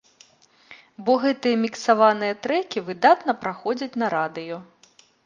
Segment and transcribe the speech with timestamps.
[1.09, 4.57] Бо гэтыя міксаваныя трэкі выдатна праходзяць на радыё.